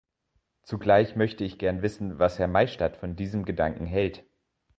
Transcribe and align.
Zugleich 0.63 1.15
möchte 1.15 1.43
ich 1.43 1.59
gern 1.59 1.83
wissen, 1.83 2.17
was 2.17 2.39
Herr 2.39 2.47
Maystadt 2.47 2.97
von 2.97 3.15
diesem 3.15 3.45
Gedanken 3.45 3.85
hält. 3.85 4.23